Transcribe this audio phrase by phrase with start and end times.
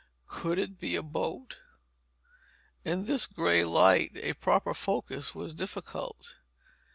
[0.27, 1.57] Could it be a boat?
[2.83, 6.33] In this gray light a proper focus was difficult.